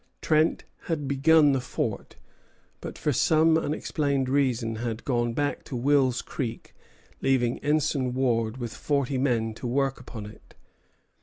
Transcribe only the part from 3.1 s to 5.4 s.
some unexplained reason had gone